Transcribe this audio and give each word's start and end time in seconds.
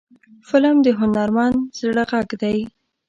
فلم 0.49 0.75
د 0.85 0.87
هنرمند 0.99 1.59
زړه 1.79 2.03
غږ 2.11 2.29
دی 2.41 2.57